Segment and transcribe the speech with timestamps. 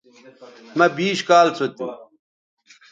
[0.77, 1.87] مہ بیش کال سو تھو